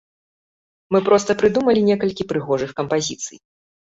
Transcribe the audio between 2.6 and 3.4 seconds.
кампазіцый.